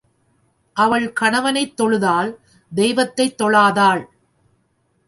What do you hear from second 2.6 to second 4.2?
தெய்வத்தைத் தொழாதாள்.